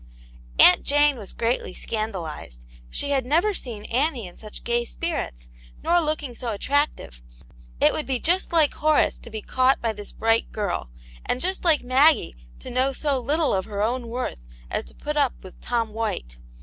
[0.59, 2.07] «Aunt Jane was greatly ac; xt\d^\v^^^.
[2.09, 2.11] ^^^ V?A.
[2.11, 2.53] 70 Aunt
[2.91, 5.47] Jane's Hero, never seen Annie in such gay spirits,
[5.83, 7.21] nor looking so attractive;
[7.79, 10.89] it would be just like Horace to be caught by this bright girl,
[11.23, 14.39] and just like Maggie to know so little of her own worth
[14.71, 16.37] as to put up with Tom White.